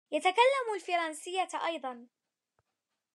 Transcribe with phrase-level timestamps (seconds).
[0.11, 2.07] يتكلم الفرنسية أيضاً.